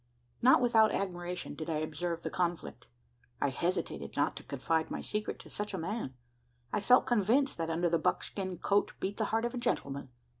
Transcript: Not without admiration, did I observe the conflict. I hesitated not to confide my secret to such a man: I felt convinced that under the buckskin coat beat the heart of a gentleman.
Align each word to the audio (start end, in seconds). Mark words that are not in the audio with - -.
Not 0.41 0.61
without 0.63 0.91
admiration, 0.91 1.53
did 1.53 1.69
I 1.69 1.75
observe 1.77 2.23
the 2.23 2.31
conflict. 2.31 2.87
I 3.39 3.49
hesitated 3.49 4.15
not 4.17 4.35
to 4.37 4.43
confide 4.43 4.89
my 4.89 4.99
secret 4.99 5.37
to 5.41 5.49
such 5.51 5.75
a 5.75 5.77
man: 5.77 6.15
I 6.73 6.79
felt 6.79 7.05
convinced 7.05 7.59
that 7.59 7.69
under 7.69 7.87
the 7.87 7.99
buckskin 7.99 8.57
coat 8.57 8.93
beat 8.99 9.17
the 9.17 9.25
heart 9.25 9.45
of 9.45 9.53
a 9.53 9.59
gentleman. 9.59 10.09